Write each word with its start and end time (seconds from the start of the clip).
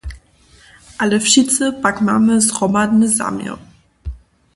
Ale 0.99 1.19
wšitcy 1.19 1.71
pak 1.81 2.01
mamy 2.01 2.41
zhromadny 2.41 3.07
zaměr. 3.07 3.57